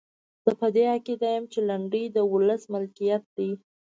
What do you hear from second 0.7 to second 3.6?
دې عقیده یم چې لنډۍ د ولس ملکیت دی.